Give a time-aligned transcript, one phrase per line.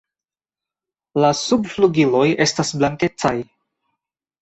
[1.25, 3.37] La subflugiloj estas blankecaj.